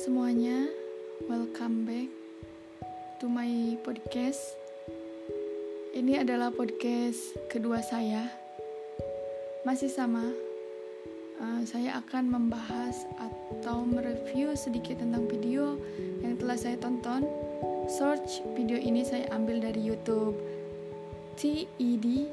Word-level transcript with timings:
semuanya, 0.00 0.64
welcome 1.28 1.84
back 1.84 2.08
to 3.20 3.28
my 3.28 3.76
podcast. 3.84 4.40
Ini 5.92 6.24
adalah 6.24 6.48
podcast 6.48 7.36
kedua 7.52 7.84
saya, 7.84 8.24
masih 9.68 9.92
sama. 9.92 10.24
Uh, 11.36 11.60
saya 11.68 12.00
akan 12.00 12.32
membahas 12.32 13.04
atau 13.20 13.84
mereview 13.84 14.56
sedikit 14.56 15.04
tentang 15.04 15.28
video 15.28 15.76
yang 16.24 16.40
telah 16.40 16.56
saya 16.56 16.80
tonton. 16.80 17.28
Search 17.84 18.40
video 18.56 18.80
ini 18.80 19.04
saya 19.04 19.28
ambil 19.36 19.60
dari 19.60 19.84
YouTube 19.84 20.32
TED 21.36 22.24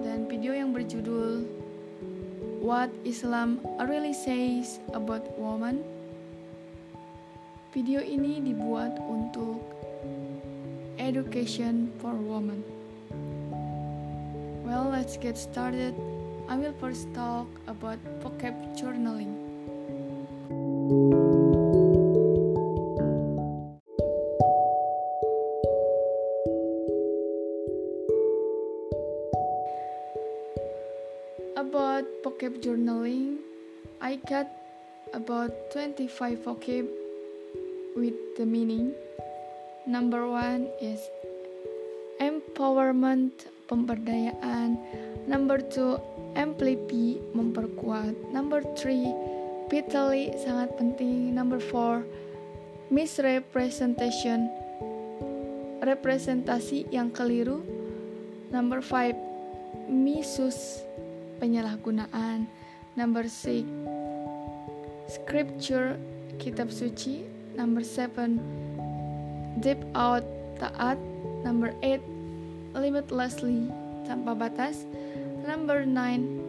dan 0.00 0.24
video 0.32 0.56
yang 0.56 0.72
berjudul 0.72 1.44
What 2.64 2.88
Islam 3.04 3.60
Really 3.76 4.16
Says 4.16 4.80
About 4.96 5.28
Woman. 5.36 5.95
Video 7.76 8.00
ini 8.00 8.40
dibuat 8.40 8.96
untuk 9.04 9.60
education 10.96 11.92
for 12.00 12.16
women. 12.16 12.64
Well, 14.64 14.88
let's 14.88 15.20
get 15.20 15.36
started. 15.36 15.92
I 16.48 16.56
will 16.56 16.72
first 16.80 17.04
talk 17.12 17.44
about 17.68 18.00
vocab 18.24 18.56
journaling. 18.80 19.28
About 31.60 32.08
vocab 32.24 32.56
journaling, 32.64 33.44
I 34.00 34.16
got 34.24 34.48
about 35.12 35.52
25 35.76 36.40
vocab 36.40 37.05
with 37.96 38.14
the 38.36 38.44
meaning. 38.44 38.92
Number 39.88 40.28
one 40.28 40.68
is 40.78 41.00
empowerment, 42.20 43.48
pemberdayaan. 43.66 44.76
Number 45.24 45.58
two, 45.58 45.98
amplify, 46.36 47.18
memperkuat. 47.32 48.14
Number 48.30 48.62
three, 48.76 49.10
vitally, 49.72 50.36
sangat 50.36 50.76
penting. 50.76 51.34
Number 51.34 51.58
four, 51.58 52.04
misrepresentation, 52.92 54.52
representasi 55.82 56.86
yang 56.92 57.10
keliru. 57.10 57.64
Number 58.52 58.78
five, 58.84 59.16
misus, 59.90 60.84
penyalahgunaan. 61.42 62.46
Number 62.94 63.26
six, 63.28 63.66
scripture, 65.10 65.98
kitab 66.38 66.70
suci. 66.72 67.35
Number 67.56 67.82
seven, 67.82 68.38
deep 69.60 69.80
out, 69.96 70.24
taat. 70.60 71.00
Number 71.42 71.72
eight, 71.82 72.04
limitlessly, 72.76 73.72
tanpa 74.04 74.36
batas. 74.36 74.84
Number 75.46 75.84
nine, 75.88 76.40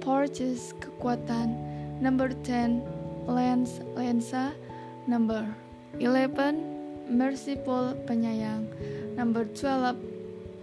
purchase, 0.00 0.72
kekuatan. 0.80 1.54
Number 2.00 2.32
ten, 2.42 2.82
lens, 3.28 3.78
lensa. 3.94 4.56
Number 5.06 5.44
eleven, 6.00 6.64
merciful, 7.12 7.94
penyayang. 8.08 8.66
Number 9.14 9.44
twelve, 9.52 10.00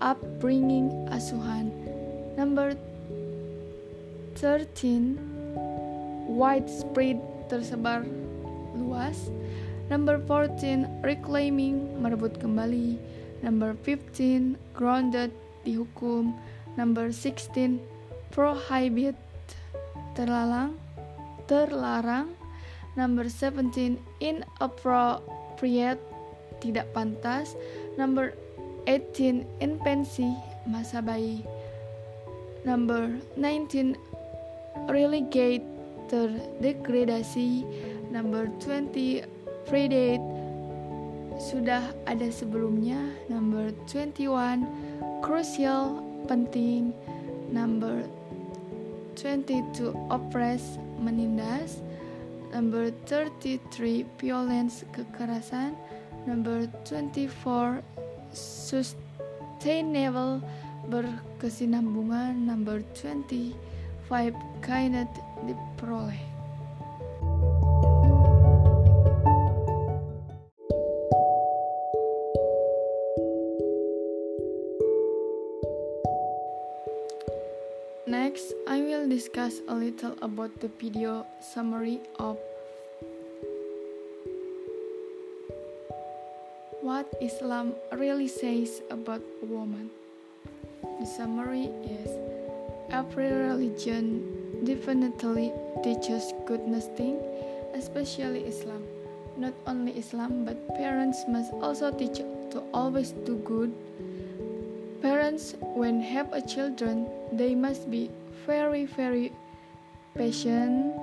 upbringing, 0.01 0.89
asuhan. 1.13 1.69
Number 2.39 2.73
13 4.39 5.19
widespread 6.31 7.19
tersebar 7.51 8.07
luas. 8.77 9.31
Number 9.89 10.21
14 10.21 11.01
reclaiming 11.01 11.97
merebut 11.97 12.37
kembali. 12.37 12.99
Number 13.41 13.73
15 13.87 14.59
grounded 14.75 15.33
dihukum 15.63 16.35
number 16.75 17.11
16 17.11 17.81
prohibit 18.29 19.17
terlarang 20.13 20.77
terlarang. 21.49 22.37
Number 22.93 23.25
17 23.25 23.97
inappropriate 24.21 26.01
tidak 26.61 26.91
pantas. 26.93 27.57
Number 27.97 28.37
18 28.85 29.47
infancy 29.63 30.29
masa 30.69 31.01
bayi. 31.01 31.41
Number 32.67 33.17
19 33.39 33.97
relegate 34.91 35.65
terdegradasi 36.09 37.63
number 38.11 38.51
20 38.61 39.23
predate. 39.69 40.21
Sudah 41.39 41.95
ada 42.03 42.27
sebelumnya. 42.27 42.99
Number 43.31 43.71
21 43.87 44.67
crucial 45.23 46.03
penting. 46.27 46.91
Number 47.49 48.03
22 49.15 49.95
oppress 50.11 50.75
menindas. 50.99 51.79
Number 52.51 52.91
33 53.07 54.03
violence 54.19 54.83
kekerasan. 54.91 55.77
Number 56.27 56.67
24 56.83 57.79
sustainable 58.35 60.43
berkesinambungan. 60.89 62.43
Number 62.43 62.83
20 62.97 63.55
5 64.09 64.33
kainet 64.65 65.07
diperoleh. 65.45 66.28
Next, 78.09 78.57
I 78.65 78.81
will 78.81 79.07
discuss 79.07 79.61
a 79.69 79.75
little 79.75 80.17
about 80.25 80.49
the 80.65 80.67
video 80.81 81.29
summary 81.45 82.01
of 82.17 82.41
what 86.81 87.05
Islam 87.21 87.77
really 87.93 88.27
says 88.27 88.81
about 88.89 89.21
a 89.21 89.45
woman. 89.45 89.93
The 90.99 91.05
summary 91.05 91.69
is 91.85 92.09
Every 92.89 93.29
religion 93.29 94.25
definitely 94.65 95.53
teaches 95.85 96.33
goodness 96.49 96.89
thing, 96.97 97.21
especially 97.77 98.41
Islam. 98.49 98.81
Not 99.37 99.53
only 99.67 99.93
Islam, 99.93 100.49
but 100.49 100.57
parents 100.73 101.21
must 101.29 101.53
also 101.61 101.93
teach 101.93 102.25
to 102.49 102.65
always 102.73 103.13
do 103.29 103.37
good. 103.45 103.69
Parents, 105.01 105.55
when 105.61 106.01
have 106.01 106.33
a 106.33 106.41
children, 106.41 107.07
they 107.31 107.55
must 107.55 107.89
be 107.89 108.09
very, 108.45 108.85
very 108.85 109.31
patient 110.15 110.93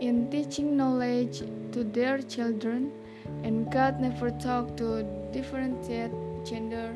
in 0.00 0.28
teaching 0.30 0.76
knowledge 0.76 1.40
to 1.72 1.84
their 1.84 2.18
children, 2.18 2.92
and 3.42 3.70
God 3.72 4.00
never 4.00 4.30
talk 4.30 4.76
to 4.76 5.02
differentiate 5.32 6.12
gender 6.44 6.94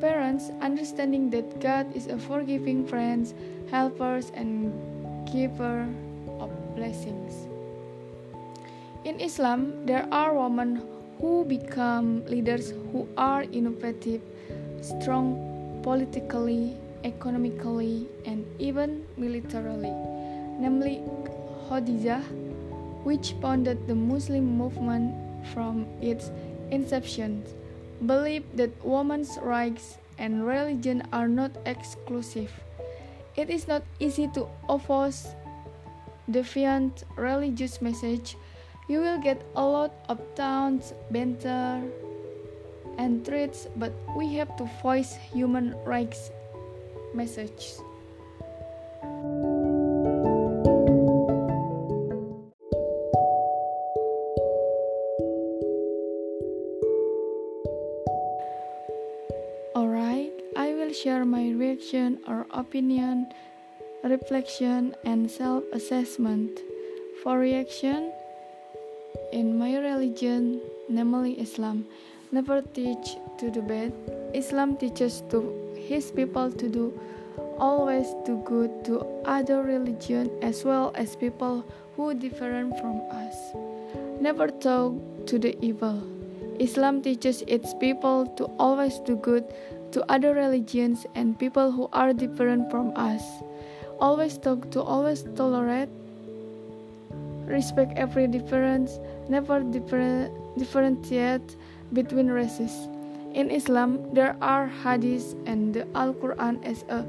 Parents, 0.00 0.52
understanding 0.62 1.28
that 1.30 1.58
God 1.58 1.90
is 1.90 2.06
a 2.06 2.16
forgiving 2.16 2.86
friend, 2.86 3.26
helpers, 3.68 4.30
and 4.30 4.70
giver 5.26 5.90
of 6.38 6.54
blessings. 6.76 7.50
In 9.02 9.18
Islam, 9.18 9.86
there 9.86 10.06
are 10.12 10.38
women 10.38 10.86
who 11.18 11.44
become 11.44 12.24
leaders 12.26 12.70
who 12.92 13.08
are 13.18 13.42
innovative, 13.50 14.22
strong 14.80 15.80
politically, 15.82 16.76
economically, 17.04 18.06
and 18.24 18.44
even 18.58 19.04
militarily, 19.16 19.94
namely 20.58 21.02
Khadijah, 21.68 22.22
which 23.04 23.34
founded 23.40 23.86
the 23.86 23.94
Muslim 23.94 24.58
movement 24.58 25.14
from 25.52 25.86
its 26.00 26.30
inception 26.70 27.44
believe 28.06 28.44
that 28.54 28.70
women's 28.84 29.38
rights 29.42 29.98
and 30.18 30.46
religion 30.46 31.02
are 31.12 31.28
not 31.28 31.50
exclusive. 31.66 32.52
It 33.36 33.50
is 33.50 33.66
not 33.66 33.82
easy 33.98 34.28
to 34.34 34.46
oppose 34.68 35.26
defiant 36.30 37.04
religious 37.16 37.80
message. 37.80 38.36
You 38.88 39.00
will 39.00 39.18
get 39.18 39.42
a 39.54 39.64
lot 39.64 39.92
of 40.08 40.20
taunts, 40.34 40.92
banter, 41.10 41.82
and 43.08 43.24
threats, 43.24 43.66
but 43.80 43.90
we 44.14 44.34
have 44.36 44.54
to 44.60 44.68
voice 44.84 45.16
human 45.32 45.72
rights 45.88 46.28
messages. 47.14 47.80
Alright 59.72 60.36
I 60.54 60.76
will 60.76 60.92
share 60.92 61.24
my 61.24 61.48
reaction 61.56 62.20
or 62.28 62.44
opinion, 62.52 63.32
reflection, 64.04 64.94
and 65.08 65.30
self 65.30 65.64
assessment. 65.72 66.60
For 67.24 67.38
reaction, 67.38 68.12
in 69.32 69.58
my 69.58 69.76
religion, 69.80 70.60
namely 70.88 71.40
Islam, 71.40 71.86
never 72.30 72.60
teach 72.60 73.16
to 73.38 73.50
do 73.50 73.62
bad. 73.62 73.92
Islam 74.34 74.76
teaches 74.76 75.22
to 75.30 75.72
his 75.74 76.10
people 76.10 76.52
to 76.52 76.68
do 76.68 76.92
always 77.58 78.14
do 78.24 78.40
good 78.44 78.84
to 78.84 79.04
other 79.24 79.62
religion 79.62 80.30
as 80.42 80.64
well 80.64 80.92
as 80.94 81.16
people 81.16 81.64
who 81.96 82.14
different 82.14 82.78
from 82.78 83.00
us. 83.10 83.34
Never 84.20 84.48
talk 84.48 84.94
to 85.26 85.38
the 85.38 85.56
evil. 85.64 86.02
Islam 86.60 87.02
teaches 87.02 87.42
its 87.46 87.74
people 87.74 88.26
to 88.36 88.44
always 88.58 88.98
do 89.00 89.16
good 89.16 89.44
to 89.92 90.04
other 90.12 90.34
religions 90.34 91.06
and 91.14 91.38
people 91.38 91.72
who 91.72 91.88
are 91.92 92.12
different 92.12 92.70
from 92.70 92.92
us. 92.96 93.22
Always 94.00 94.38
talk 94.38 94.70
to 94.72 94.82
always 94.82 95.24
tolerate, 95.34 95.88
respect 97.46 97.96
every 97.96 98.26
difference, 98.26 99.00
never 99.28 99.60
differ, 99.60 100.30
differentiate 100.56 101.56
between 101.92 102.28
races. 102.28 102.72
In 103.34 103.50
Islam, 103.50 104.00
there 104.14 104.36
are 104.40 104.70
hadiths 104.82 105.36
and 105.46 105.74
the 105.74 105.86
Al 105.94 106.14
Quran 106.14 106.64
as 106.64 106.82
a 106.88 107.04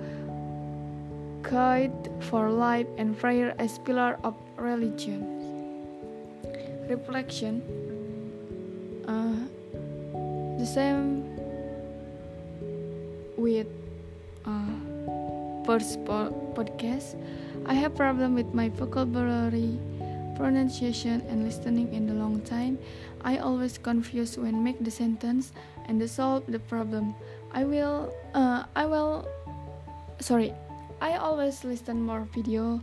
guide 1.42 2.12
for 2.30 2.52
life 2.52 2.88
and 2.98 3.18
prayer 3.18 3.56
as 3.58 3.80
pillar 3.80 4.20
of 4.24 4.36
religion. 4.58 5.24
Reflection 6.90 7.62
uh, 9.10 9.34
the 10.60 10.66
same 10.66 11.26
with 13.38 13.68
uh, 14.46 14.76
first 15.66 15.98
po 16.06 16.30
podcast. 16.54 17.18
I 17.66 17.74
have 17.74 17.96
problem 17.96 18.36
with 18.36 18.54
my 18.54 18.70
vocabulary, 18.70 19.80
pronunciation, 20.40 21.20
and 21.28 21.44
listening 21.44 21.92
in 21.92 22.08
the 22.08 22.16
long 22.16 22.40
time. 22.48 22.80
I 23.28 23.44
always 23.44 23.76
confuse 23.76 24.40
when 24.40 24.64
make 24.64 24.80
the 24.80 24.90
sentence 24.90 25.52
and 25.92 26.00
to 26.00 26.08
solve 26.08 26.48
the 26.48 26.64
problem. 26.64 27.14
I 27.52 27.68
will. 27.68 28.16
Uh, 28.34 28.64
I 28.72 28.88
will. 28.88 29.28
Sorry. 30.24 30.56
I 31.04 31.20
always 31.20 31.64
listen 31.64 32.00
more 32.02 32.28
video, 32.32 32.80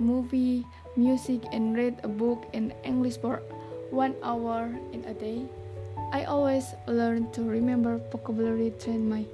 movie, 0.00 0.64
music, 0.96 1.44
and 1.52 1.76
read 1.76 2.00
a 2.04 2.08
book 2.08 2.48
in 2.52 2.72
English 2.84 3.20
for 3.20 3.44
one 3.92 4.16
hour 4.24 4.72
in 4.92 5.04
a 5.04 5.12
day. 5.12 5.44
I 6.12 6.24
always 6.24 6.72
learn 6.86 7.32
to 7.32 7.42
remember 7.42 8.00
vocabulary 8.12 8.72
train 8.80 9.08
my 9.08 9.24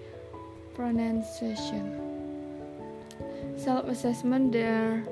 pronunciation. 0.75 1.99
Self-assessment 3.59 4.53
there 4.53 5.05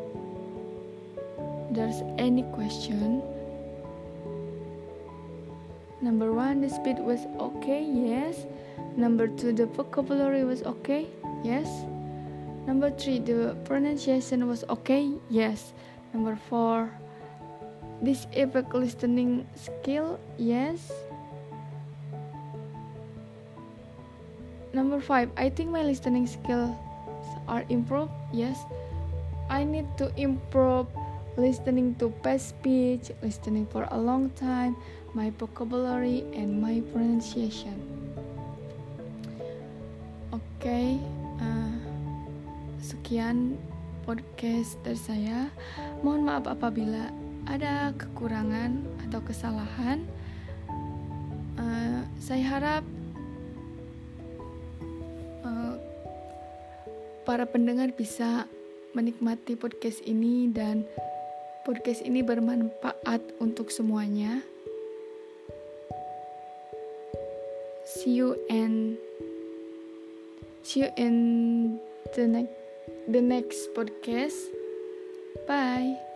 there's 1.70 2.02
any 2.18 2.42
question. 2.54 3.22
Number 6.00 6.32
one, 6.32 6.60
the 6.60 6.70
speed 6.70 6.98
was 6.98 7.26
okay, 7.40 7.82
yes. 7.82 8.46
Number 8.96 9.26
two, 9.26 9.52
the 9.52 9.66
vocabulary 9.66 10.44
was 10.44 10.62
okay, 10.62 11.06
yes. 11.42 11.68
Number 12.68 12.90
three, 12.90 13.18
the 13.18 13.56
pronunciation 13.64 14.46
was 14.46 14.62
okay. 14.68 15.08
Yes. 15.30 15.72
Number 16.12 16.36
four, 16.36 16.92
this 18.02 18.26
epic 18.34 18.74
listening 18.74 19.48
skill. 19.56 20.20
Yes. 20.36 20.92
Number 24.74 25.00
five, 25.00 25.30
I 25.38 25.48
think 25.48 25.70
my 25.70 25.82
listening 25.82 26.26
skills 26.26 26.76
are 27.48 27.64
improved. 27.70 28.12
Yes. 28.32 28.60
I 29.48 29.64
need 29.64 29.88
to 29.96 30.12
improve 30.20 30.86
listening 31.38 31.94
to 32.02 32.10
past 32.26 32.50
speech, 32.50 33.14
listening 33.22 33.62
for 33.70 33.86
a 33.94 33.98
long 33.98 34.28
time, 34.34 34.74
my 35.14 35.30
vocabulary, 35.38 36.26
and 36.34 36.58
my 36.58 36.82
pronunciation. 36.90 37.78
Okay. 40.34 40.98
Uh, 41.38 41.78
Sekian 42.82 43.54
podcast 44.02 44.74
dari 44.82 44.98
saya. 44.98 45.38
Mohon 46.02 46.22
maaf 46.26 46.44
apabila 46.50 47.14
ada 47.46 47.94
kekurangan 47.94 48.82
atau 49.06 49.22
kesalahan. 49.22 50.02
Uh, 51.54 52.02
saya 52.18 52.42
harap 52.58 52.82
uh, 55.46 55.74
para 57.22 57.46
pendengar 57.46 57.94
bisa 57.94 58.50
menikmati 58.96 59.54
podcast 59.54 60.02
ini 60.02 60.50
dan 60.50 60.82
podcast 61.68 62.00
ini 62.00 62.24
bermanfaat 62.24 63.20
untuk 63.44 63.68
semuanya. 63.68 64.40
See 67.84 68.16
you 68.16 68.40
and 68.48 68.96
see 70.64 70.88
you 70.88 70.90
in 70.96 71.76
the 72.16 72.24
next 72.24 72.56
the 73.04 73.20
next 73.20 73.68
podcast. 73.76 74.48
Bye. 75.44 76.07